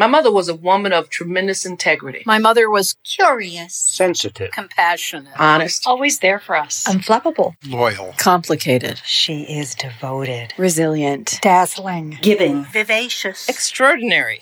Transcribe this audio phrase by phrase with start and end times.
[0.00, 2.22] My mother was a woman of tremendous integrity.
[2.24, 9.02] My mother was curious, sensitive, compassionate, honest, always there for us, unflappable, loyal, complicated.
[9.04, 14.40] She is devoted, resilient, dazzling, giving, vivacious, extraordinary,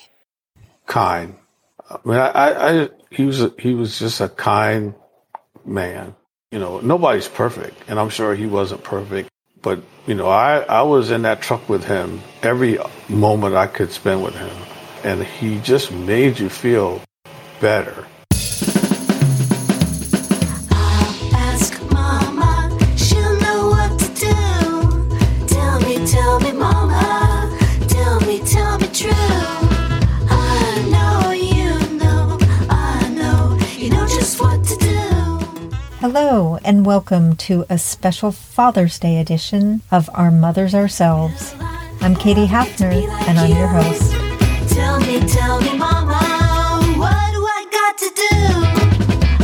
[0.87, 1.35] kind.
[1.91, 4.95] I mean, I, I, I he was a, he was just a kind
[5.65, 6.15] man.
[6.53, 9.29] You know, nobody's perfect, and I'm sure he wasn't perfect.
[9.61, 12.79] But you know, I I was in that truck with him every
[13.09, 14.68] moment I could spend with him
[15.05, 17.03] and he just made you feel
[17.61, 18.07] better.
[36.01, 41.55] Hello, and welcome to a special Father's Day edition of Our Mothers Ourselves.
[42.01, 42.93] I'm Katie Hafner,
[43.29, 44.18] and I'm your host.
[44.69, 46.19] Tell me, tell me, mama,
[46.97, 48.37] what do I got to do?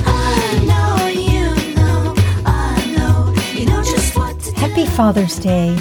[0.07, 2.15] I know you know,
[2.47, 4.91] I know, you know just what to Happy do.
[4.91, 5.77] Father's Day.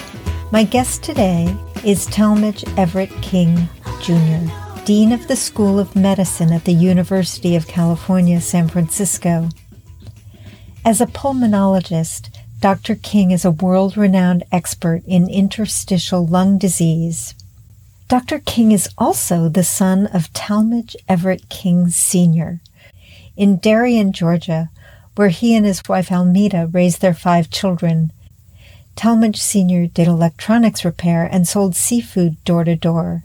[0.51, 3.67] My guest today is Talmadge Everett King
[4.01, 4.49] Jr.,
[4.85, 9.49] Dean of the School of Medicine at the University of California, San Francisco.
[10.85, 12.95] As a pulmonologist, Dr.
[12.95, 17.33] King is a world renowned expert in interstitial lung disease,
[18.13, 18.37] Dr.
[18.37, 22.61] King is also the son of Talmadge Everett King Sr.
[23.35, 24.69] In Darien, Georgia,
[25.15, 28.11] where he and his wife Almeda raised their five children,
[28.95, 29.87] Talmadge Sr.
[29.87, 33.23] did electronics repair and sold seafood door to door.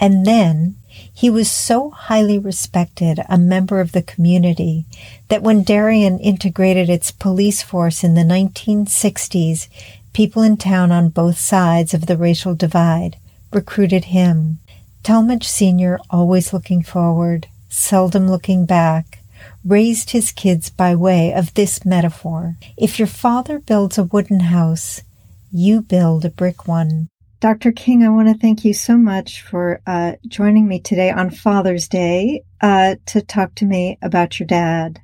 [0.00, 4.84] And then he was so highly respected a member of the community
[5.28, 9.68] that when Darien integrated its police force in the 1960s,
[10.12, 13.16] people in town on both sides of the racial divide
[13.52, 14.58] recruited him.
[15.02, 19.20] Talmadge Sr., always looking forward, seldom looking back,
[19.64, 22.56] raised his kids by way of this metaphor.
[22.76, 25.02] If your father builds a wooden house,
[25.50, 27.08] you build a brick one.
[27.40, 27.70] Dr.
[27.70, 31.86] King, I want to thank you so much for uh, joining me today on Father's
[31.86, 35.00] Day uh, to talk to me about your dad.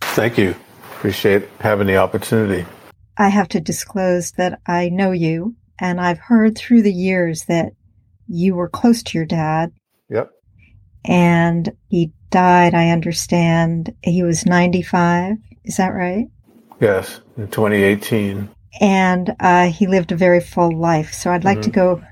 [0.00, 0.56] Thank you.
[0.90, 2.66] Appreciate having the opportunity.
[3.16, 7.72] I have to disclose that I know you, and I've heard through the years that
[8.28, 9.72] you were close to your dad.
[10.10, 10.30] Yep.
[11.04, 13.94] And he died, I understand.
[14.02, 15.36] He was 95.
[15.64, 16.26] Is that right?
[16.80, 18.48] Yes, in 2018.
[18.80, 21.12] And uh, he lived a very full life.
[21.12, 21.70] So I'd like mm-hmm.
[21.70, 22.02] to go,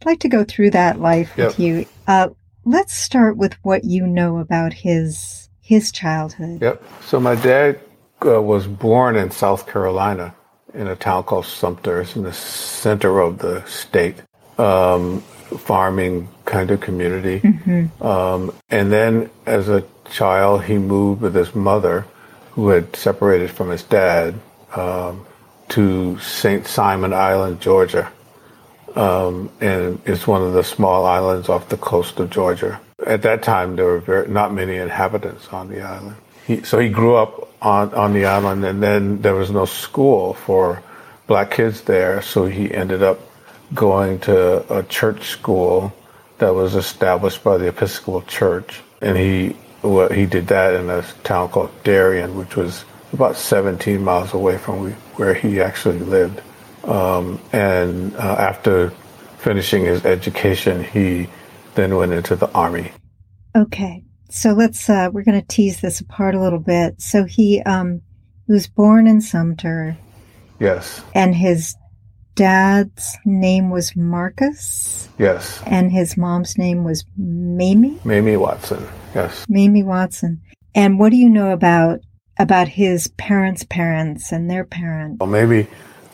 [0.00, 1.48] I'd like to go through that life yep.
[1.48, 1.86] with you.
[2.06, 2.28] Uh,
[2.64, 6.60] let's start with what you know about his his childhood.
[6.60, 6.82] Yep.
[7.06, 7.80] So my dad
[8.24, 10.34] uh, was born in South Carolina
[10.74, 12.02] in a town called Sumter.
[12.02, 14.16] It's in the center of the state.
[14.58, 15.22] Um,
[15.58, 17.40] farming kind of community.
[17.40, 18.02] Mm-hmm.
[18.02, 22.06] Um, and then as a child, he moved with his mother,
[22.52, 24.34] who had separated from his dad,
[24.76, 25.26] um,
[25.70, 26.66] to St.
[26.66, 28.12] Simon Island, Georgia.
[28.94, 32.80] Um, and it's one of the small islands off the coast of Georgia.
[33.06, 36.16] At that time, there were very, not many inhabitants on the island.
[36.46, 40.34] He, so he grew up on, on the island, and then there was no school
[40.34, 40.82] for
[41.26, 43.18] black kids there, so he ended up
[43.74, 45.92] going to a church school
[46.38, 51.02] that was established by the Episcopal Church, and he well, he did that in a
[51.24, 56.40] town called Darien, which was about 17 miles away from where he actually lived.
[56.84, 58.90] Um, and uh, after
[59.38, 61.28] finishing his education, he
[61.74, 62.92] then went into the army.
[63.54, 67.00] Okay, so let's uh, we're going to tease this apart a little bit.
[67.00, 68.00] So he um,
[68.46, 69.96] he was born in Sumter.
[70.58, 71.02] Yes.
[71.14, 71.76] And his
[72.34, 75.08] dad's name was Marcus.
[75.18, 75.62] Yes.
[75.66, 77.98] And his mom's name was Mamie.
[78.04, 78.86] Mamie Watson.
[79.14, 79.46] Yes.
[79.48, 80.40] Mamie Watson.
[80.74, 82.00] And what do you know about
[82.38, 85.18] about his parents' parents and their parents?
[85.20, 85.68] Well, Mamie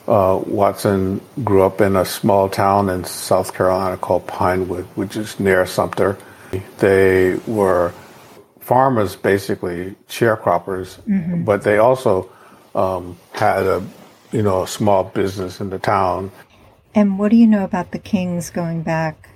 [0.06, 5.40] uh, Watson grew up in a small town in South Carolina called Pinewood, which is
[5.40, 6.18] near Sumter.
[6.78, 7.94] They were
[8.58, 11.44] farmers, basically sharecroppers, mm-hmm.
[11.44, 12.30] but they also
[12.74, 13.82] um, had a
[14.32, 16.30] you know, a small business in the town.
[16.94, 19.28] And what do you know about the Kings going back?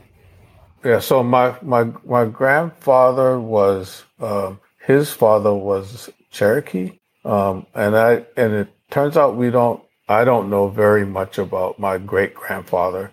[0.85, 4.55] Yeah, so my my my grandfather was uh,
[4.85, 10.51] his father was Cherokee, um, and I and it turns out we don't I don't
[10.51, 13.11] know very much about my great grandfather,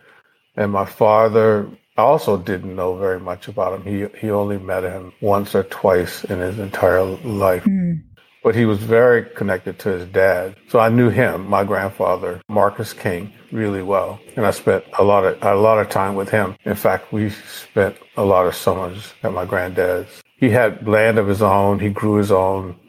[0.57, 3.83] and my father also didn't know very much about him.
[3.83, 7.63] He he only met him once or twice in his entire life.
[7.63, 8.03] Mm.
[8.43, 10.55] But he was very connected to his dad.
[10.67, 14.19] So I knew him, my grandfather, Marcus King, really well.
[14.35, 16.55] And I spent a lot of, a lot of time with him.
[16.65, 20.21] In fact, we spent a lot of summers at my granddad's.
[20.37, 21.79] He had land of his own.
[21.79, 22.79] He grew his own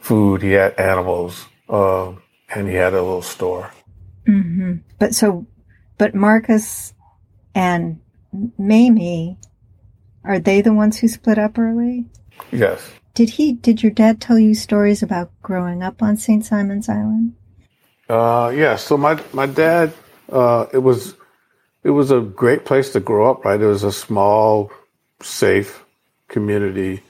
[0.00, 0.42] food.
[0.42, 2.12] He had animals, uh,
[2.54, 3.70] and he had a little store.
[4.26, 4.76] Mm-hmm.
[4.98, 5.46] But so,
[5.98, 6.94] but Marcus
[7.54, 8.00] and
[8.56, 9.38] Mamie,
[10.24, 12.06] are they the ones who split up early?
[12.50, 12.90] Yes.
[13.14, 13.52] Did he?
[13.52, 16.44] Did your dad tell you stories about growing up on St.
[16.44, 17.34] Simon's Island?
[18.08, 18.76] Uh, yeah.
[18.76, 19.92] So my my dad,
[20.30, 21.14] uh, it was
[21.84, 23.44] it was a great place to grow up.
[23.44, 23.60] Right.
[23.60, 24.70] It was a small,
[25.20, 25.84] safe
[26.28, 27.02] community.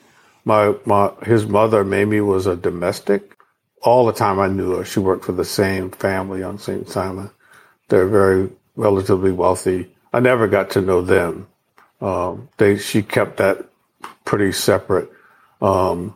[0.44, 3.36] My my his mother Mamie was a domestic.
[3.82, 4.84] All the time I knew her.
[4.84, 6.88] She worked for the same family on St.
[6.88, 7.30] Simon.
[7.88, 9.94] They're very relatively wealthy.
[10.12, 11.48] I never got to know them.
[12.00, 13.66] Um, they she kept that
[14.24, 15.10] pretty separate.
[15.62, 16.14] Um,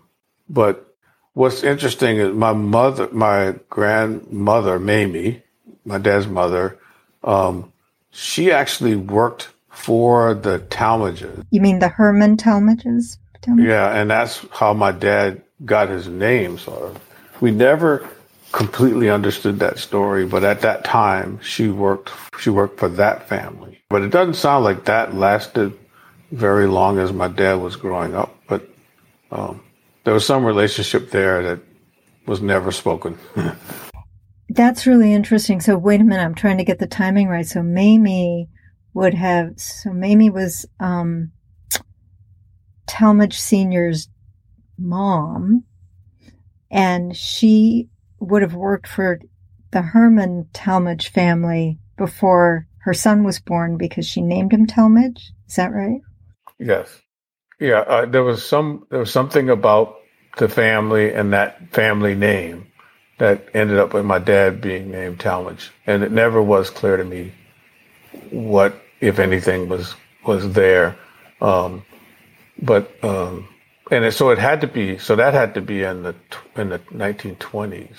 [0.49, 0.95] but
[1.35, 5.43] what's interesting is my mother, my grandmother, Mamie,
[5.85, 6.79] my dad's mother,
[7.25, 7.73] um,
[8.11, 11.45] she actually worked for the Talmadges.
[11.51, 13.19] You mean the Herman Talmadges?
[13.47, 17.01] Yeah, and that's how my dad got his name, sort of.
[17.41, 18.09] We never
[18.51, 22.11] completely understood that story, but at that time she worked
[22.41, 23.81] she worked for that family.
[23.89, 25.73] But it doesn't sound like that lasted
[26.33, 28.69] very long as my dad was growing up, but
[29.31, 29.63] um,
[30.05, 31.61] there was some relationship there that
[32.27, 33.19] was never spoken.
[34.49, 35.61] That's really interesting.
[35.61, 37.47] So wait a minute, I'm trying to get the timing right.
[37.47, 38.49] So Mamie
[38.95, 41.33] would have so Mamie was um,
[42.87, 44.09] Talmadge Senior's
[44.79, 45.65] mom,
[46.71, 47.89] and she
[48.21, 49.21] would have worked for
[49.73, 55.33] the Herman Talmadge family before her son was born because she named him Talmadge.
[55.49, 56.01] Is that right?
[56.59, 57.03] Yes.
[57.59, 57.81] Yeah.
[57.81, 58.87] Uh, there was some.
[58.91, 59.97] There was something about
[60.39, 62.67] the family and that family name
[63.19, 67.05] that ended up with my dad being named Talmadge, and it never was clear to
[67.05, 67.33] me
[68.31, 69.95] what, if anything, was
[70.27, 70.99] was there.
[71.41, 71.85] Um,
[72.61, 73.49] but um,
[73.91, 74.99] and it, so it had to be.
[74.99, 76.15] So that had to be in the
[76.57, 77.97] in the 1920s.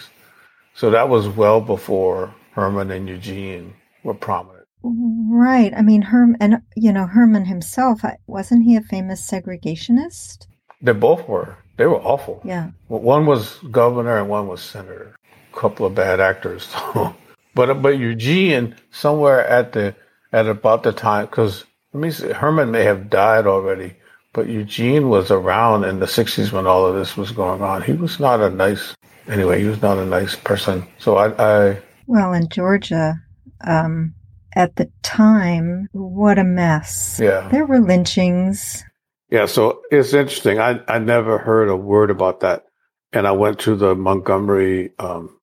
[0.76, 3.74] So that was well before Herman and Eugene
[4.04, 4.57] were prominent.
[4.84, 5.74] Right.
[5.76, 10.48] I mean, Herman, and you know, Herman himself, wasn't he a famous segregationist?
[10.82, 11.58] They both were.
[11.78, 12.42] They were awful.
[12.44, 12.72] Yeah.
[12.88, 15.16] One was governor and one was senator.
[15.54, 16.74] A couple of bad actors.
[17.56, 19.96] but but Eugene, somewhere at the
[20.34, 23.96] at about the time, because let me see, Herman may have died already,
[24.34, 27.82] but Eugene was around in the '60s when all of this was going on.
[27.82, 28.96] He was not a nice.
[29.28, 30.86] Anyway, he was not a nice person.
[31.00, 31.72] So I.
[31.72, 33.16] I well, in Georgia,
[33.62, 34.14] um,
[34.58, 37.20] at the time, what a mess.
[37.22, 37.48] Yeah.
[37.52, 38.84] There were lynchings.
[39.30, 40.60] Yeah, so it's interesting.
[40.60, 42.66] I, I never heard a word about that.
[43.14, 45.40] And I went to the Montgomery um,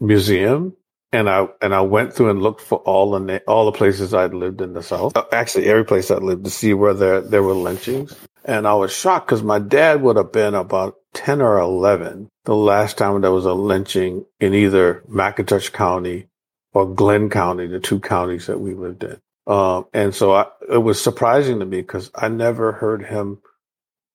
[0.00, 0.74] Museum
[1.12, 4.12] and I and I went through and looked for all the na- all the places
[4.12, 5.16] I'd lived in the South.
[5.16, 8.16] Uh, actually, every place I lived to see where there there were lynchings.
[8.44, 12.56] And I was shocked because my dad would have been about ten or eleven the
[12.56, 16.28] last time there was a lynching in either McIntosh County
[16.74, 19.18] or Glynn County, the two counties that we lived in.
[19.46, 23.38] Um, and so I, it was surprising to me because I never heard him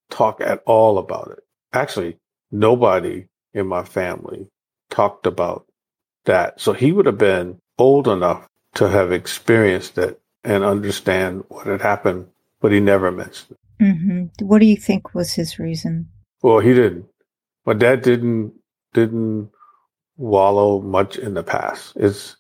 [0.10, 1.44] talk at all about it.
[1.74, 2.18] Actually,
[2.52, 4.48] nobody in my family
[4.90, 5.66] talked about
[6.26, 6.60] that.
[6.60, 11.82] So he would have been old enough to have experienced it and understand what had
[11.82, 12.28] happened,
[12.60, 13.84] but he never mentioned it.
[13.84, 14.46] Mm-hmm.
[14.46, 16.10] What do you think was his reason?
[16.42, 17.06] Well, he didn't.
[17.66, 18.54] My dad didn't
[18.94, 19.52] didn't
[20.18, 21.94] wallow much in the past.
[21.96, 22.36] It's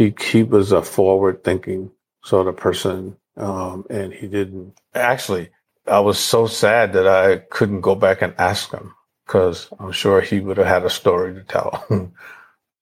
[0.00, 1.90] he he was a forward thinking
[2.24, 5.50] sort of person, um, and he didn't actually.
[5.86, 8.94] I was so sad that I couldn't go back and ask him
[9.26, 11.84] because I'm sure he would have had a story to tell.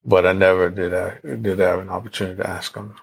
[0.05, 0.95] but I never did.
[0.95, 2.95] I did have an opportunity to ask him.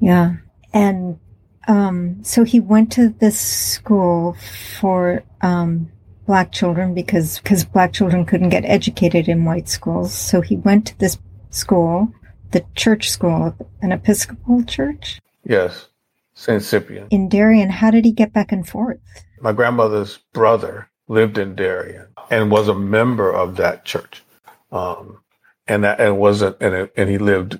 [0.00, 0.34] Yeah,
[0.72, 1.20] and
[1.68, 4.36] um, so he went to this school
[4.80, 5.92] for um,
[6.26, 10.12] black children because because black children couldn't get educated in white schools.
[10.12, 11.16] So he went to this
[11.50, 12.12] school
[12.52, 15.20] the church school, an Episcopal church?
[15.44, 15.88] Yes,
[16.34, 16.62] St.
[16.62, 17.08] Cyprian.
[17.10, 19.00] In Darien, how did he get back and forth?
[19.40, 24.22] My grandmother's brother lived in Darien and was a member of that church.
[24.70, 25.18] Um,
[25.66, 27.58] and that and wasn't and, it, and he lived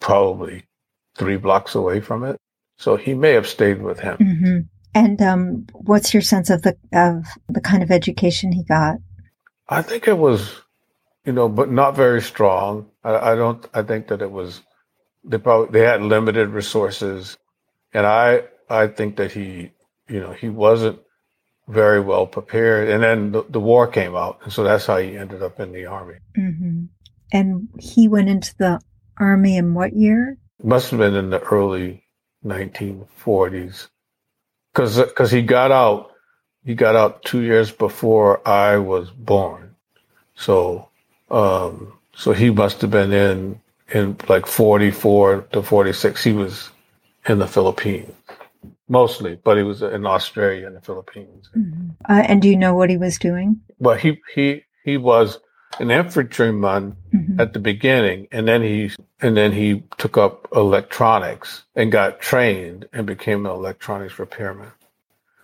[0.00, 0.64] probably
[1.14, 2.36] three blocks away from it.
[2.78, 4.16] So he may have stayed with him.
[4.18, 4.58] Mm-hmm.
[4.94, 8.96] And um, what's your sense of the of the kind of education he got?
[9.68, 10.60] I think it was
[11.24, 12.90] you know, but not very strong.
[13.02, 13.66] I, I don't.
[13.72, 14.60] I think that it was
[15.24, 17.36] they probably they had limited resources,
[17.92, 19.72] and I I think that he
[20.08, 21.00] you know he wasn't
[21.66, 22.90] very well prepared.
[22.90, 25.72] And then the, the war came out, and so that's how he ended up in
[25.72, 26.16] the army.
[26.36, 26.84] Mm-hmm.
[27.32, 28.80] And he went into the
[29.18, 30.38] army in what year?
[30.62, 32.04] Must have been in the early
[32.44, 33.88] 1940s,
[34.72, 36.10] because because he got out
[36.64, 39.76] he got out two years before I was born,
[40.34, 40.90] so
[41.34, 43.60] um, so he must have been in
[43.92, 46.24] in like 44 to 46.
[46.24, 46.70] He was
[47.28, 48.12] in the Philippines
[48.88, 51.48] mostly, but he was in Australia and the Philippines.
[51.56, 51.90] Mm-hmm.
[52.08, 53.60] Uh, and do you know what he was doing?
[53.78, 55.38] Well, he he he was
[55.80, 57.40] an infantryman mm-hmm.
[57.40, 62.88] at the beginning, and then he and then he took up electronics and got trained
[62.92, 64.70] and became an electronics repairman.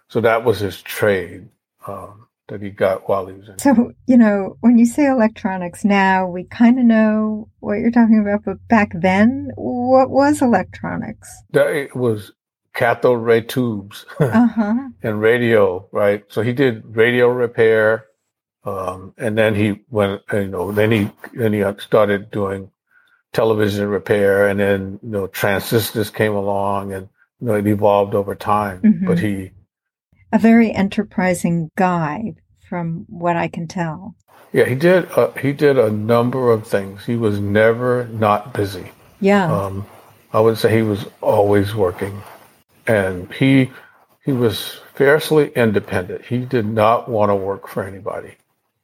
[0.09, 1.49] So that was his trade
[1.87, 3.59] um, that he got while he was in.
[3.59, 8.21] So you know, when you say electronics, now we kind of know what you're talking
[8.21, 11.31] about, but back then, what was electronics?
[11.53, 12.33] That it was
[12.75, 14.89] cathode ray tubes uh-huh.
[15.03, 16.25] and radio, right?
[16.29, 18.07] So he did radio repair,
[18.65, 22.71] um, and then he went, you know, then he then he started doing
[23.33, 27.09] television repair, and then you know transistors came along, and
[27.41, 28.83] you know it evolved over time.
[28.83, 29.07] Mm-hmm.
[29.07, 29.53] But he,
[30.33, 32.35] a very enterprising guy,
[32.69, 34.15] from what I can tell.
[34.53, 35.11] Yeah, he did.
[35.13, 37.05] Uh, he did a number of things.
[37.05, 38.91] He was never not busy.
[39.21, 39.53] Yeah.
[39.53, 39.87] Um,
[40.33, 42.23] I would say he was always working
[42.87, 43.71] and he
[44.25, 46.25] he was fiercely independent.
[46.25, 48.35] He did not want to work for anybody.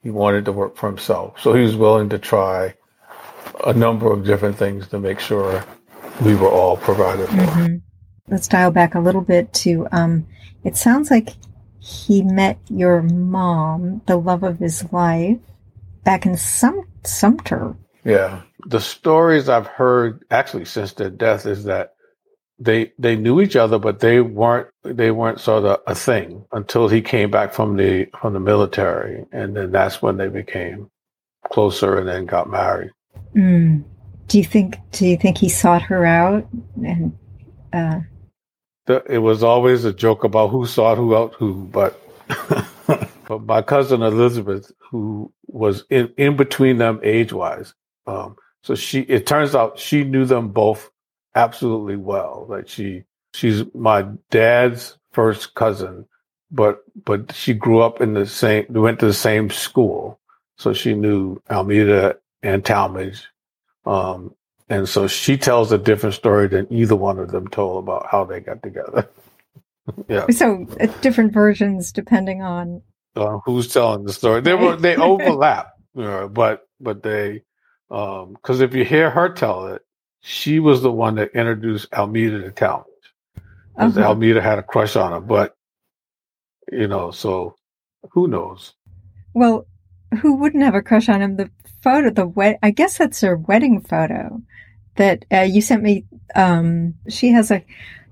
[0.03, 1.41] He wanted to work for himself.
[1.41, 2.75] So he was willing to try
[3.65, 5.65] a number of different things to make sure
[6.25, 7.35] we were all provided for.
[7.35, 7.77] Mm-hmm.
[8.29, 10.27] Let's dial back a little bit to um,
[10.65, 11.31] it sounds like
[11.79, 15.39] he met your mom, the love of his life,
[16.03, 17.77] back in Sum- Sumter.
[18.05, 18.43] Yeah.
[18.67, 21.95] The stories I've heard actually since their death is that
[22.59, 26.89] they they knew each other, but they weren't they weren't sort of a thing until
[26.89, 30.91] he came back from the from the military, and then that's when they became
[31.51, 32.91] closer, and then got married.
[33.35, 33.85] Mm.
[34.27, 36.49] Do you think Do you think he sought her out?
[36.77, 37.17] And
[37.73, 38.01] uh...
[38.87, 42.01] the, it was always a joke about who sought who out who, but.
[43.29, 47.75] but my cousin Elizabeth, who was in, in between them age wise,
[48.07, 50.91] um, so she it turns out she knew them both
[51.37, 52.47] absolutely well.
[52.49, 56.07] Like she she's my dad's first cousin,
[56.51, 60.19] but but she grew up in the same went to the same school.
[60.59, 63.29] So she knew Almeda and Talmadge.
[63.85, 64.35] Um,
[64.69, 68.25] and so she tells a different story than either one of them told about how
[68.25, 69.09] they got together.
[70.09, 70.27] yeah.
[70.31, 72.83] So uh, different versions depending on
[73.15, 74.41] uh, who's telling the story.
[74.41, 77.43] They were they overlap, you know, but but they
[77.89, 79.83] because um, if you hear her tell it,
[80.21, 82.87] she was the one that introduced Almeda to Talmadge.
[83.75, 84.09] Because uh-huh.
[84.09, 85.57] Almeda had a crush on her, but
[86.73, 87.55] you know, so
[88.11, 88.73] who knows?
[89.35, 89.67] Well,
[90.21, 91.37] who wouldn't have a crush on him?
[91.37, 91.51] The
[91.83, 94.43] photo, the wed, I guess that's her wedding photo
[94.97, 96.05] that uh, you sent me.
[96.35, 97.65] Um, she has a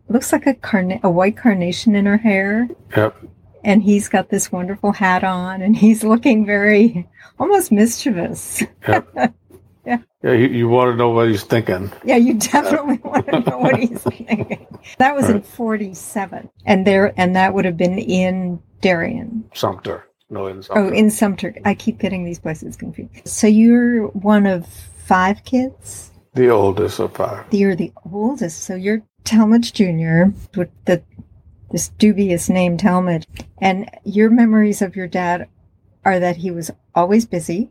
[0.09, 2.69] looks like a carna- a white carnation in her hair.
[2.97, 3.17] Yep.
[3.65, 7.09] And he's got this wonderful hat on, and he's looking very
[7.39, 8.63] almost mischievous.
[8.87, 9.35] Yep.
[9.87, 9.99] Yeah.
[10.23, 11.93] Yeah, you, you, want to know what he's thinking.
[12.05, 14.67] Yeah, you definitely want to know what he's thinking.
[14.97, 15.37] That was right.
[15.37, 16.49] in 47.
[16.65, 19.45] And there and that would have been in Darien.
[19.55, 20.07] Sumter.
[20.35, 20.83] No, in Sumter.
[20.83, 21.55] Oh, in Sumter.
[21.65, 23.27] I keep getting these places confused.
[23.27, 26.11] So you're one of five kids?
[26.35, 27.47] The oldest of five.
[27.53, 28.65] You're the oldest.
[28.65, 30.25] So you're Talmadge Jr.
[30.57, 31.03] with the
[31.71, 33.27] this dubious name Talmadge.
[33.59, 35.49] And your memories of your dad
[36.05, 37.71] are that he was always busy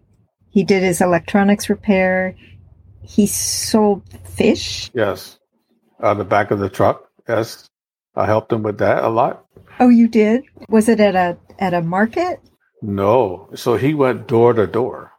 [0.53, 2.36] he did his electronics repair.
[3.01, 4.91] He sold fish.
[4.93, 5.39] Yes.
[6.00, 7.10] On the back of the truck.
[7.27, 7.67] Yes.
[8.15, 9.46] I helped him with that a lot.
[9.79, 10.43] Oh, you did?
[10.70, 12.39] Was it at a at a market?
[12.83, 13.49] No.
[13.55, 15.13] So he went door to door.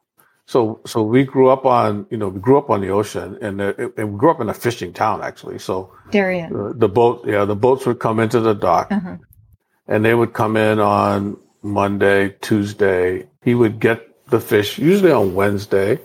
[0.47, 3.59] So so we grew up on you know we grew up on the ocean and,
[3.59, 5.59] the, and we grew up in a fishing town actually.
[5.59, 6.55] So Darien.
[6.55, 9.17] Uh, the boat yeah the boats would come into the dock, uh-huh.
[9.89, 13.27] and they would come in on Monday Tuesday.
[13.43, 15.99] He would get the fish usually on Wednesday.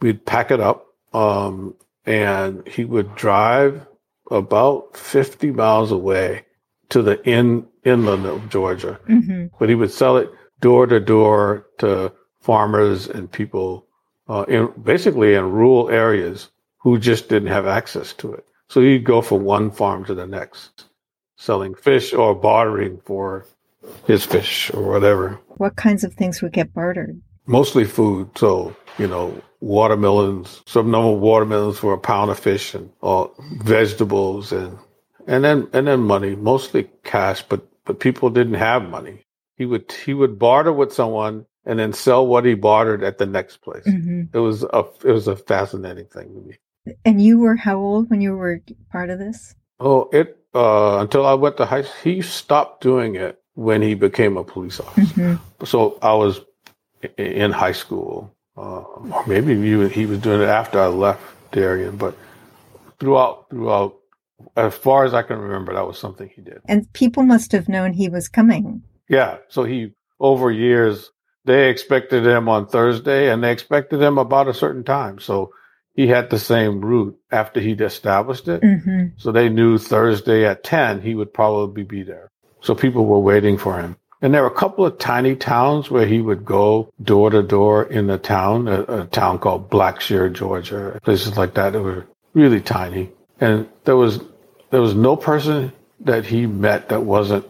[0.00, 1.74] We'd pack it up, um,
[2.06, 3.86] and he would drive
[4.30, 6.44] about 50 miles away
[6.90, 8.98] to the in, inland of Georgia.
[9.08, 9.56] Mm-hmm.
[9.58, 13.86] But he would sell it door to door to farmers and people
[14.28, 18.46] uh, in basically in rural areas who just didn't have access to it.
[18.68, 20.86] So he'd go from one farm to the next,
[21.36, 23.46] selling fish or bartering for
[24.06, 25.40] his fish or whatever.
[25.58, 27.20] What kinds of things would get bartered?
[27.46, 28.36] mostly food.
[28.36, 33.34] So, you know, watermelons, some number of watermelons for a pound of fish and all
[33.58, 34.78] vegetables and,
[35.26, 39.24] and then, and then money, mostly cash, but, but people didn't have money.
[39.56, 43.26] He would he would barter with someone and then sell what he bartered at the
[43.26, 43.84] next place.
[43.84, 46.94] hmm It was a it was a fascinating thing to me.
[47.04, 49.54] And you were how old when you were part of this?
[49.80, 51.82] Oh, it uh, until I went to high.
[51.82, 55.14] School he stopped doing it when he became a police officer.
[55.14, 56.40] hmm So I was
[57.18, 61.22] in high school, uh, or maybe he, he was doing it after I left
[61.52, 61.96] Darien.
[61.96, 62.16] But
[62.98, 63.96] throughout, throughout,
[64.56, 66.60] as far as I can remember, that was something he did.
[66.66, 68.82] And people must have known he was coming.
[69.08, 69.38] Yeah.
[69.48, 71.10] So he over years
[71.46, 75.20] they expected him on Thursday, and they expected him about a certain time.
[75.20, 75.52] So
[75.94, 78.62] he had the same route after he'd established it.
[78.62, 82.30] hmm So they knew Thursday at 10, he would probably be there.
[82.60, 83.96] So people were waiting for him.
[84.20, 87.84] And there were a couple of tiny towns where he would go door to door
[87.84, 92.60] in the town, a, a town called Blackshear, Georgia, places like that that were really
[92.60, 93.10] tiny.
[93.40, 94.20] And there was,
[94.70, 97.46] there was no person that he met that wasn't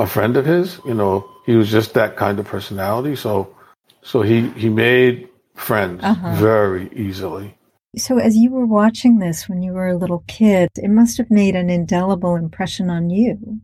[0.00, 0.78] a friend of his.
[0.84, 3.16] You know, he was just that kind of personality.
[3.16, 3.54] So,
[4.02, 6.34] so he, he made friends Uh-huh.
[6.36, 7.56] very easily.
[7.96, 11.30] So as you were watching this when you were a little kid, it must have
[11.30, 13.60] made an indelible impression on you.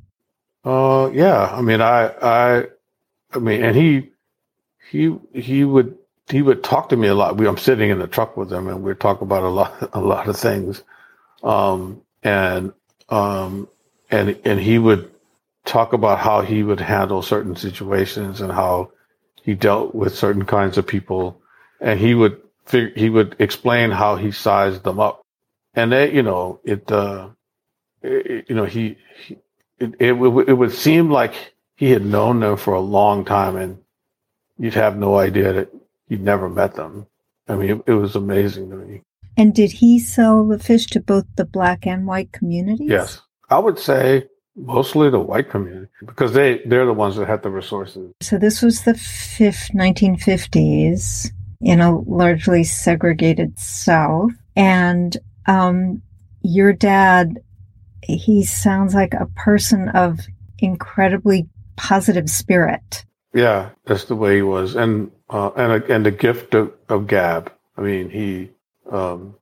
[0.65, 1.49] Uh, yeah.
[1.53, 2.65] I mean, I, I,
[3.33, 4.11] I mean, and he,
[4.91, 5.97] he, he would,
[6.29, 7.37] he would talk to me a lot.
[7.37, 10.01] We, I'm sitting in the truck with him and we'd talk about a lot, a
[10.01, 10.83] lot of things.
[11.45, 12.73] Um, and,
[13.09, 13.69] um,
[14.11, 15.13] and, and he would
[15.67, 18.93] talk about how he would handle certain situations and how
[19.43, 21.41] he dealt with certain kinds of people.
[21.81, 25.23] And he would figure, he would explain how he sized them up.
[25.75, 27.29] And they, you know, it, uh,
[28.03, 28.97] it, you know, he,
[29.27, 29.37] he
[29.79, 33.57] it, it, would- it would seem like he had known them for a long time
[33.57, 33.79] and
[34.59, 35.69] you'd have no idea that
[36.09, 37.07] you'd never met them.
[37.49, 39.03] I mean, it, it was amazing to me.
[39.37, 42.89] And did he sell the fish to both the black and white communities?
[42.89, 43.21] Yes.
[43.51, 47.51] I would say mostly the white community because they, they're the ones that had the
[47.51, 48.13] resources.
[48.23, 54.33] So this was the fifth 1950s in a largely segregated South.
[54.55, 56.03] And um,
[56.43, 57.39] your dad,
[58.03, 60.21] he sounds like a person of
[60.59, 63.05] incredibly positive spirit.
[63.35, 64.75] Yeah, that's the way he was.
[64.75, 67.53] And, uh, and, and the gift of, of gab.
[67.77, 68.51] I mean, he,
[68.91, 69.35] um,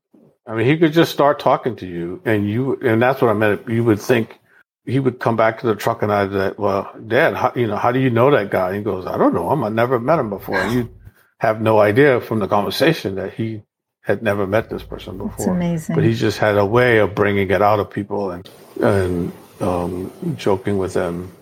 [0.47, 3.35] I mean, he could just start talking to you and you, and that's what I
[3.35, 3.69] meant.
[3.69, 4.41] You would think
[4.87, 7.77] he would come back to the truck and I'd say, well, dad, how, you know,
[7.77, 8.77] how do you know that guy?
[8.77, 9.65] He goes, I don't know him.
[9.65, 10.59] I never met him before.
[10.59, 10.91] And you
[11.39, 13.63] have no idea from the conversation that he
[14.03, 15.55] had never met this person It's before.
[15.55, 15.95] amazing.
[15.95, 18.49] But he just had a way of bringing it out of people and,
[18.81, 21.33] and, um, joking with them.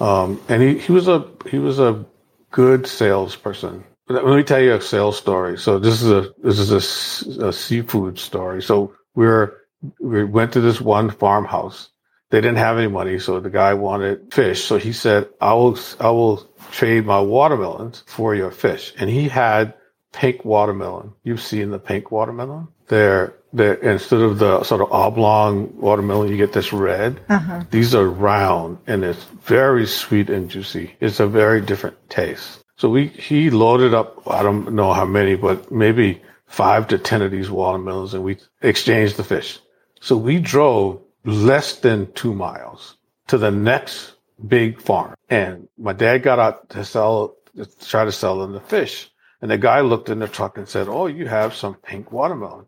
[0.00, 2.04] Um, and he, he was a, he was a
[2.50, 3.84] good salesperson.
[4.08, 5.56] Let me tell you a sales story.
[5.56, 8.60] So this is a, this is a a, seafood story.
[8.60, 9.56] So we're,
[10.00, 11.90] we went to this one farmhouse.
[12.30, 13.18] They didn't have any money.
[13.18, 14.64] So the guy wanted fish.
[14.64, 18.94] So he said, I will, I will trade my watermelons for your fish.
[18.98, 19.74] And he had
[20.12, 21.12] pink watermelon.
[21.24, 22.68] You've seen the pink watermelon.
[22.88, 27.20] They're, they're, instead of the sort of oblong watermelon, you get this red.
[27.28, 27.64] uh-huh.
[27.70, 30.94] These are round and it's very sweet and juicy.
[31.00, 32.62] It's a very different taste.
[32.76, 37.22] So we, he loaded up, I don't know how many, but maybe five to 10
[37.22, 39.58] of these watermelons and we exchanged the fish.
[40.00, 42.96] So we drove less than two miles
[43.28, 44.14] to the next
[44.46, 45.14] big farm.
[45.28, 49.10] And my dad got out to sell, to try to sell them the fish.
[49.42, 52.66] And the guy looked in the truck and said, Oh, you have some pink watermelon.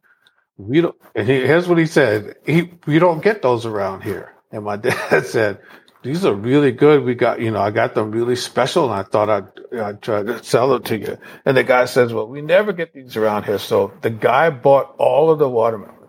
[0.57, 2.37] We don't, and he, here's what he said.
[2.47, 4.35] He, we don't get those around here.
[4.51, 5.61] And my dad said,
[6.03, 7.05] these are really good.
[7.05, 10.23] We got, you know, I got them really special and I thought I'd, I'd try
[10.23, 11.19] to sell them to you.
[11.45, 13.59] And the guy says, well, we never get these around here.
[13.59, 16.02] So the guy bought all of the watermelons.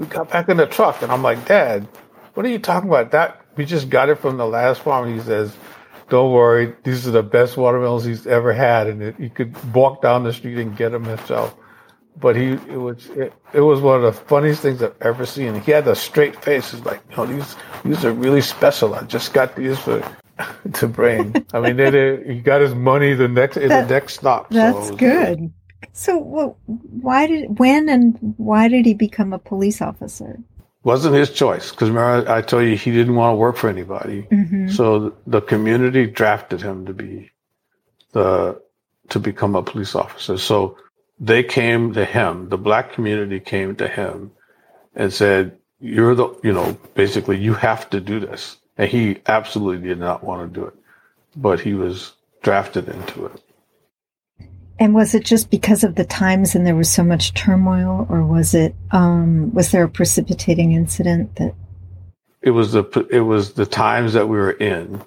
[0.00, 1.86] We got back in the truck and I'm like, dad,
[2.34, 3.10] what are you talking about?
[3.10, 5.12] That we just got it from the last farm.
[5.12, 5.54] He says,
[6.08, 6.74] don't worry.
[6.84, 8.86] These are the best watermelons he's ever had.
[8.86, 11.54] And it, he could walk down the street and get them himself
[12.20, 15.60] but he it was it, it was one of the funniest things I've ever seen.
[15.60, 16.70] He had a straight face.
[16.70, 18.94] He's like, "No, these these are really special.
[18.94, 20.02] I just got these for
[20.72, 24.14] to bring." I mean, they, they, he got his money the next in the next
[24.14, 24.50] stop.
[24.50, 25.52] That's was good.
[25.92, 30.38] So, well, why did, when and why did he become a police officer?
[30.82, 34.22] Wasn't his choice because remember I told you he didn't want to work for anybody.
[34.22, 37.30] hmm So the community drafted him to be
[38.12, 38.60] the
[39.10, 40.38] to become a police officer.
[40.38, 40.78] So
[41.18, 42.48] they came to him.
[42.48, 44.30] The black community came to him
[44.94, 49.86] and said, "You're the you know basically you have to do this." And he absolutely
[49.86, 50.74] did not want to do it,
[51.36, 52.12] but he was
[52.42, 53.42] drafted into it.
[54.80, 58.24] And was it just because of the times and there was so much turmoil, or
[58.24, 61.54] was it, um, was there a precipitating incident that,
[62.42, 65.02] It was the it was the times that we were in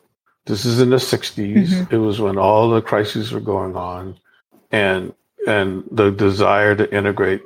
[0.45, 1.67] This is in the 60s.
[1.67, 1.95] Mm-hmm.
[1.95, 4.19] It was when all the crises were going on
[4.71, 5.13] and
[5.47, 7.41] and the desire to integrate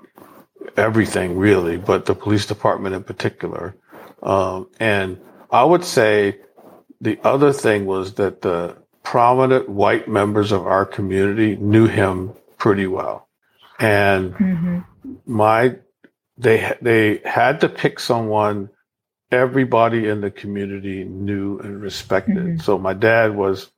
[0.76, 3.76] everything really, but the police department in particular.
[4.22, 5.20] Um, and
[5.52, 6.40] I would say
[7.00, 8.78] the other thing was that the
[9.12, 13.30] prominent white members of our community knew him pretty well.
[13.80, 14.80] And mm-hmm.
[15.26, 15.78] my,
[16.38, 18.70] they, they had to pick someone
[19.32, 22.36] everybody in the community knew and respected.
[22.36, 22.58] Mm-hmm.
[22.58, 23.72] So my dad was,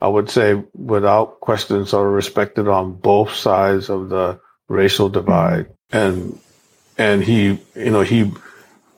[0.00, 5.66] I would say, without question, sort of respected on both sides of the racial divide.
[5.92, 5.96] Mm-hmm.
[5.96, 6.40] And,
[6.98, 8.32] and he, you know, he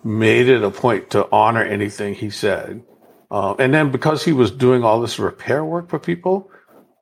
[0.02, 2.82] made it a point to honor anything he said.
[3.30, 6.50] Uh, and then because he was doing all this repair work for people,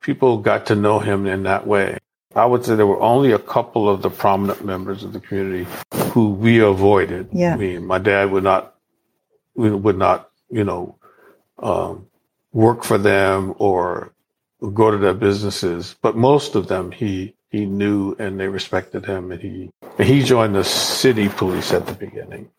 [0.01, 1.97] people got to know him in that way.
[2.35, 5.67] I would say there were only a couple of the prominent members of the community
[6.11, 7.29] who we avoided.
[7.31, 7.53] Yeah.
[7.53, 8.75] I mean, my dad would not,
[9.55, 10.97] would not, you know,
[11.59, 12.07] um,
[12.51, 14.13] work for them or
[14.73, 19.31] go to their businesses, but most of them he he knew and they respected him,
[19.31, 22.49] and he and he joined the city police at the beginning.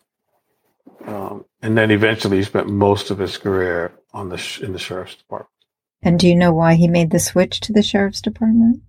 [1.07, 4.79] Um, and then eventually he spent most of his career on the sh- in the
[4.79, 5.49] sheriff's department.
[6.01, 8.81] And do you know why he made the switch to the sheriff's department?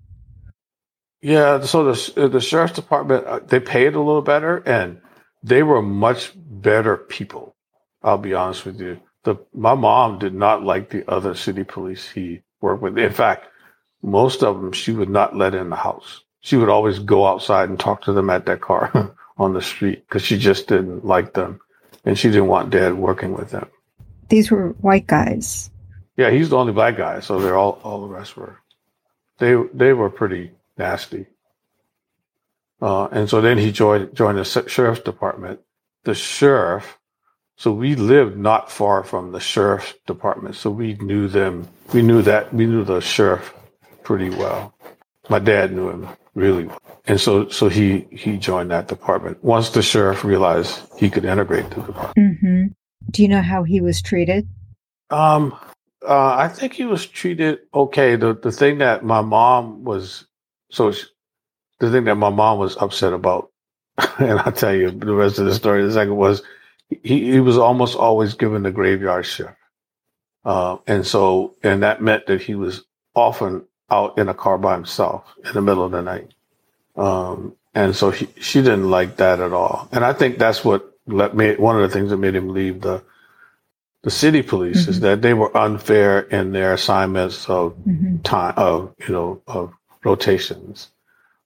[1.23, 5.01] Yeah, so the the sheriff's department uh, they paid a little better, and
[5.43, 7.57] they were much better people.
[8.03, 9.01] I'll be honest with you.
[9.25, 12.99] The my mom did not like the other city police he worked with.
[12.99, 13.49] In fact,
[14.03, 16.23] most of them she would not let in the house.
[16.41, 20.07] She would always go outside and talk to them at their car on the street
[20.07, 21.61] because she just didn't like them
[22.07, 23.69] and she didn't want dad working with them.
[24.29, 25.71] These were white guys.
[26.17, 28.57] Yeah, he's the only black guy, so they're all all the rest were
[29.39, 31.27] they they were pretty nasty.
[32.81, 35.61] Uh, and so then he joined joined the sheriff's department.
[36.05, 36.99] The sheriff,
[37.57, 41.69] so we lived not far from the sheriff's department, so we knew them.
[41.93, 43.53] We knew that we knew the sheriff
[44.03, 44.75] pretty well.
[45.29, 46.81] My dad knew him really well.
[47.07, 51.71] And so, so he, he joined that department once the sheriff realized he could integrate
[51.71, 52.17] the department.
[52.17, 52.65] Mm-hmm.
[53.11, 54.49] Do you know how he was treated?
[55.11, 55.57] Um,
[56.07, 58.17] uh, I think he was treated okay.
[58.17, 60.27] The, the thing that my mom was,
[60.71, 61.05] so she,
[61.79, 63.51] the thing that my mom was upset about,
[64.19, 66.43] and I'll tell you the rest of the story in a second was
[66.89, 69.55] he, he was almost always given the graveyard shift.
[70.45, 72.85] Uh, and so, and that meant that he was
[73.15, 76.33] often out in a car by himself in the middle of the night.
[76.97, 79.89] Um, and so he, she didn't like that at all.
[79.93, 82.81] And I think that's what let me, one of the things that made him leave
[82.81, 83.03] the,
[84.03, 84.91] the city police mm-hmm.
[84.91, 88.19] is that they were unfair in their assignments of mm-hmm.
[88.23, 89.73] time, of, you know, of
[90.05, 90.89] rotations.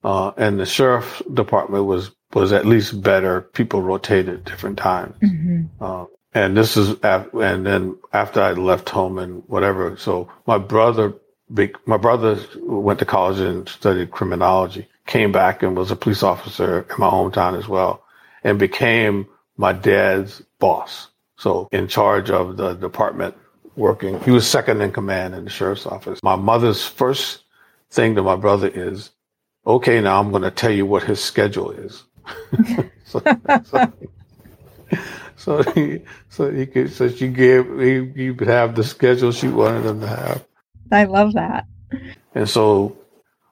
[0.03, 3.43] Uh, and the sheriff department was, was at least better.
[3.43, 5.17] People rotated different times.
[5.21, 5.63] Mm-hmm.
[5.81, 9.97] Uh, and this is, after, and then after I left home and whatever.
[9.97, 11.15] So my brother,
[11.87, 16.87] my brother went to college and studied criminology came back and was a police officer
[16.89, 18.05] in my hometown as well
[18.45, 21.09] and became my dad's boss.
[21.37, 23.35] So in charge of the department
[23.77, 24.21] working.
[24.21, 26.21] He was second in command in the sheriff's office.
[26.23, 27.43] My mother's first
[27.91, 29.11] thing to my brother is,
[29.67, 32.05] okay, now I'm going to tell you what his schedule is.
[33.05, 33.23] so,
[33.65, 33.93] so,
[35.37, 39.87] so, he, so he could, so she gave, he, he have the schedule she wanted
[39.87, 40.45] him to have.
[40.91, 41.67] I love that.
[42.35, 42.97] And so,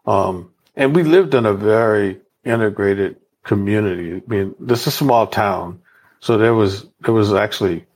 [0.06, 4.16] um, and we lived in a very integrated community.
[4.16, 5.80] I mean, this is a small town,
[6.20, 7.86] so there was there was actually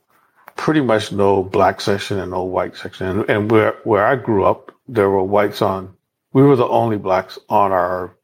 [0.57, 3.07] pretty much no black section and no white section.
[3.07, 5.95] And, and where where I grew up, there were whites on.
[6.33, 8.17] We were the only blacks on our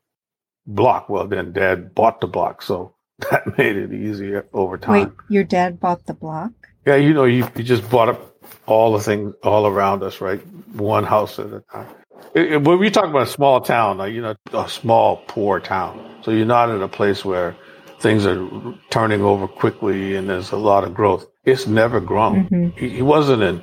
[0.66, 1.08] block.
[1.08, 2.94] Well, then Dad bought the block, so
[3.30, 4.92] that made it easier over time.
[4.92, 6.52] Wait, your dad bought the block?
[6.86, 10.40] Yeah, you know, he, he just bought up all the things all around us, right?
[10.74, 11.86] One house at a time
[12.34, 16.30] when we talk about a small town, like, you know, a small poor town, so
[16.30, 17.56] you're not in a place where
[18.00, 18.48] things are
[18.90, 21.26] turning over quickly and there's a lot of growth.
[21.44, 22.44] It's never grown.
[22.44, 22.78] Mm-hmm.
[22.78, 23.62] He, he, wasn't in,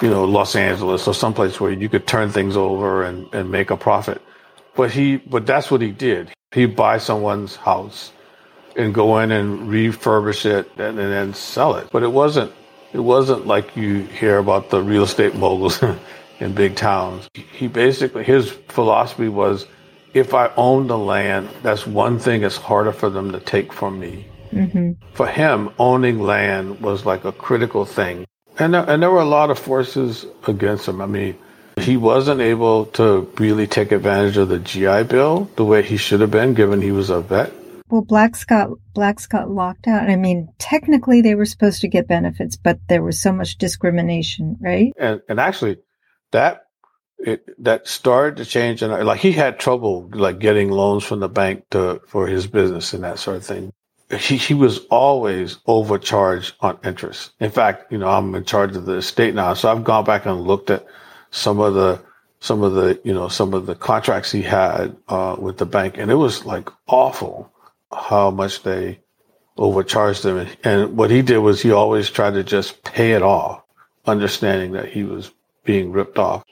[0.00, 3.70] you know, Los Angeles or someplace where you could turn things over and, and make
[3.70, 4.22] a profit.
[4.76, 6.32] But he, but that's what he did.
[6.52, 8.12] He'd buy someone's house
[8.76, 11.88] and go in and refurbish it and, and then sell it.
[11.90, 12.52] But it wasn't,
[12.92, 15.82] it wasn't like you hear about the real estate moguls
[16.40, 17.28] in big towns.
[17.34, 19.66] He basically, his philosophy was
[20.14, 23.98] if I own the land, that's one thing it's harder for them to take from
[23.98, 24.26] me.
[24.50, 24.92] Mm-hmm.
[25.14, 28.26] For him, owning land was like a critical thing.
[28.58, 31.00] And, and there were a lot of forces against him.
[31.00, 31.38] I mean,
[31.80, 36.20] he wasn't able to really take advantage of the GI Bill the way he should
[36.20, 37.52] have been, given he was a vet.
[37.92, 40.08] Well, blacks got blacks got locked out.
[40.08, 44.56] I mean, technically they were supposed to get benefits, but there was so much discrimination,
[44.62, 44.94] right?
[44.98, 45.76] And and actually,
[46.30, 46.68] that
[47.18, 51.28] it that started to change, and like he had trouble like getting loans from the
[51.28, 53.74] bank to for his business and that sort of thing.
[54.18, 57.32] He he was always overcharged on interest.
[57.40, 60.24] In fact, you know, I'm in charge of the estate now, so I've gone back
[60.24, 60.86] and looked at
[61.30, 62.00] some of the
[62.40, 65.98] some of the you know some of the contracts he had uh, with the bank,
[65.98, 67.51] and it was like awful
[67.92, 69.00] how much they
[69.56, 70.46] overcharged him.
[70.64, 73.62] And what he did was he always tried to just pay it off,
[74.06, 75.32] understanding that he was
[75.64, 76.42] being ripped off.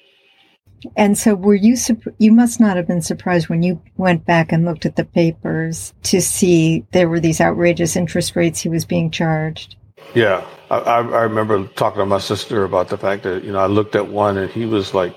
[0.96, 1.76] And so, were you?
[2.18, 5.92] You must not have been surprised when you went back and looked at the papers
[6.04, 9.76] to see there were these outrageous interest rates he was being charged.
[10.14, 13.66] Yeah, I, I remember talking to my sister about the fact that you know I
[13.66, 15.14] looked at one and he was like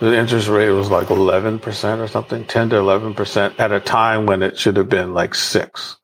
[0.00, 4.42] the interest rate was like 11% or something, 10 to 11% at a time when
[4.42, 5.96] it should have been like six.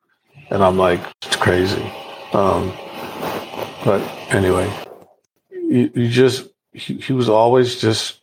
[0.51, 1.83] And I'm like, it's crazy.
[2.33, 2.73] Um,
[3.85, 4.71] but anyway,
[5.51, 8.21] you, you just, he, he, was always just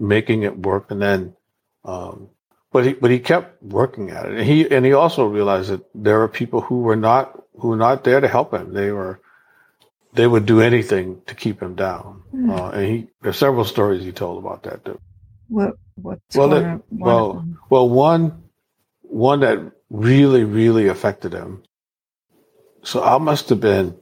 [0.00, 0.90] making it work.
[0.90, 1.36] And then,
[1.84, 2.28] um,
[2.72, 4.32] but he, but he kept working at it.
[4.32, 7.76] And he, and he also realized that there are people who were not, who were
[7.76, 8.74] not there to help him.
[8.74, 9.20] They were,
[10.12, 12.22] they would do anything to keep him down.
[12.34, 12.58] Mm.
[12.58, 15.00] Uh, and he, there's several stories he told about that too.
[15.48, 18.42] What, what's well, that, one well, well, one,
[19.02, 21.62] one that really, really affected him.
[22.82, 23.96] So I must have been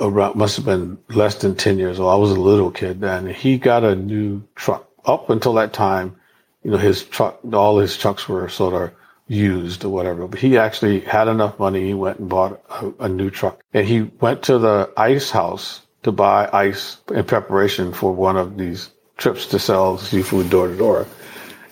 [0.00, 2.12] around, must have been less than 10 years old.
[2.12, 3.26] I was a little kid then.
[3.28, 4.88] He got a new truck.
[5.04, 6.16] Up until that time,
[6.62, 8.94] you know, his truck, all his trucks were sort of
[9.28, 10.26] used or whatever.
[10.26, 11.86] But he actually had enough money.
[11.86, 15.80] He went and bought a, a, new truck and he went to the ice house
[16.02, 20.76] to buy ice in preparation for one of these trips to sell seafood door to
[20.76, 21.06] door.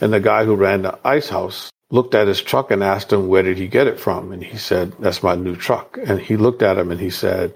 [0.00, 3.28] And the guy who ran the ice house looked at his truck and asked him,
[3.28, 4.32] where did he get it from?
[4.32, 5.98] And he said, that's my new truck.
[6.06, 7.52] And he looked at him and he said,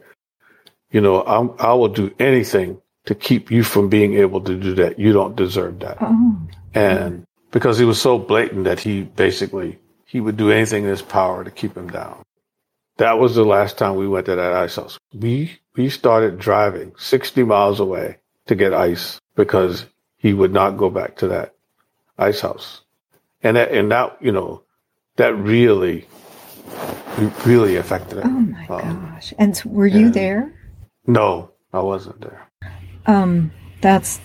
[0.91, 4.75] you know, I'm, I will do anything to keep you from being able to do
[4.75, 4.99] that.
[4.99, 5.99] You don't deserve that.
[6.01, 6.37] Oh.
[6.75, 9.79] And because he was so blatant that he basically
[10.15, 12.23] he would do anything in his power to keep him down.
[12.99, 14.97] That was the last time we went to that ice house.
[15.13, 20.89] We we started driving 60 miles away to get ice because he would not go
[20.89, 21.57] back to that
[22.17, 22.83] ice house.
[23.43, 24.63] And that, and that, you know,
[25.17, 26.07] that really,
[27.45, 28.25] really affected him.
[28.25, 29.35] Oh my um, gosh.
[29.37, 30.55] And were you and there?
[31.09, 32.49] No, I wasn't there.
[33.07, 33.51] Um,
[33.81, 34.21] that's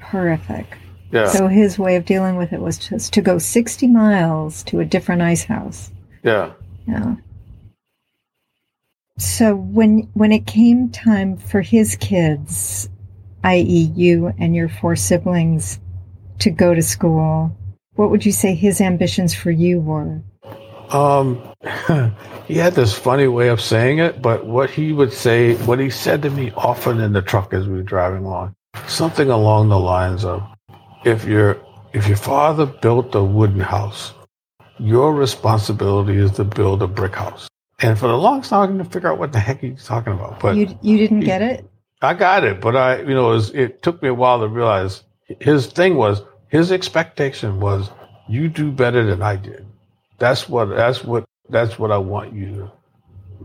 [0.00, 0.78] horrific.
[1.12, 1.28] Yeah.
[1.28, 4.84] So his way of dealing with it was just to go 60 miles to a
[4.84, 5.90] different ice house.
[6.22, 6.52] Yeah.
[6.86, 7.16] Yeah.
[9.18, 12.88] So when when it came time for his kids,
[13.44, 15.80] i.e., you and your four siblings,
[16.40, 17.56] to go to school,
[17.94, 20.20] what would you say his ambitions for you were?
[20.90, 21.42] Um,
[22.46, 25.90] he had this funny way of saying it, but what he would say, what he
[25.90, 28.54] said to me often in the truck as we were driving along,
[28.86, 30.42] something along the lines of,
[31.06, 31.58] if your
[31.92, 34.12] if your father built a wooden house,
[34.78, 37.48] your responsibility is to build a brick house.
[37.78, 40.40] And for the longest time, I couldn't figure out what the heck he's talking about.
[40.40, 41.64] But you you didn't get it.
[42.02, 44.48] I got it, but I you know it, was, it took me a while to
[44.48, 45.04] realize
[45.40, 47.90] his thing was his expectation was
[48.28, 49.64] you do better than I did.
[50.18, 52.70] That's what that's what that's what I want you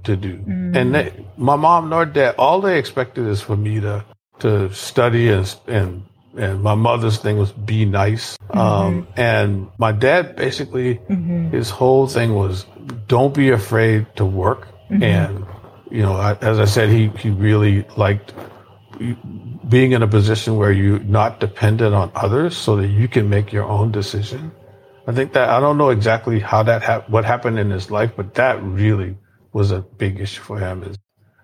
[0.03, 0.37] to do.
[0.37, 0.75] Mm.
[0.75, 4.03] And they, my mom nor dad, all they expected is for me to
[4.39, 6.03] to study and and
[6.37, 8.37] and my mother's thing was be nice.
[8.37, 8.57] Mm-hmm.
[8.57, 11.49] Um, and my dad basically, mm-hmm.
[11.49, 12.65] his whole thing was
[13.07, 14.67] don't be afraid to work.
[14.89, 15.03] Mm-hmm.
[15.03, 15.45] And,
[15.89, 18.33] you know, I, as I said, he, he really liked
[19.67, 23.51] being in a position where you're not dependent on others so that you can make
[23.51, 24.51] your own decision.
[25.07, 28.11] I think that I don't know exactly how that ha- what happened in his life,
[28.15, 29.17] but that really
[29.53, 30.93] was a big issue for him.